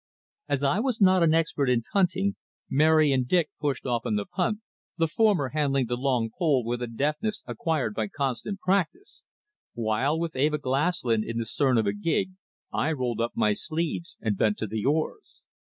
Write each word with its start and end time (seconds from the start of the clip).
As 0.49 0.63
I 0.63 0.79
was 0.79 0.99
not 0.99 1.21
an 1.21 1.35
expert 1.35 1.69
in 1.69 1.83
punting, 1.93 2.35
Mary 2.67 3.11
and 3.11 3.27
Dick 3.27 3.51
pushed 3.59 3.85
off 3.85 4.03
in 4.03 4.15
the 4.15 4.25
punt, 4.25 4.61
the 4.97 5.07
former 5.07 5.49
handling 5.49 5.85
the 5.85 5.95
long 5.95 6.31
pole 6.39 6.65
with 6.65 6.81
a 6.81 6.87
deftness 6.87 7.43
acquired 7.45 7.93
by 7.93 8.07
constant 8.07 8.59
practice, 8.61 9.21
while, 9.75 10.17
with 10.19 10.35
Eva 10.35 10.57
Glaslyn 10.57 11.23
in 11.23 11.37
the 11.37 11.45
stern 11.45 11.77
of 11.77 11.85
a 11.85 11.93
gig, 11.93 12.31
I 12.73 12.93
rolled 12.93 13.21
up 13.21 13.33
my 13.35 13.53
sleeves 13.53 14.17
and 14.21 14.35
bent 14.35 14.57
to 14.57 14.65
the 14.65 14.83
oars. 14.85 15.43